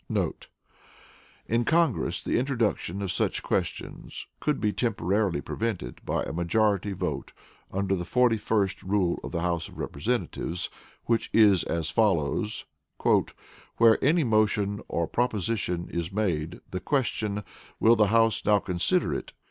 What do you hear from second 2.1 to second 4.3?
the introduction of such questions